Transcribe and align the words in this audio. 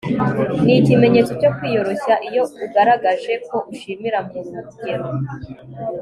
ni 0.63 0.73
ikimenyetso 0.81 1.33
cyo 1.41 1.49
kwiyoroshya 1.57 2.13
iyo 2.29 2.43
ugaragaje 2.65 3.33
ko 3.47 3.57
ushimira 3.71 4.17
mu 4.29 4.39
rugero 4.63 5.07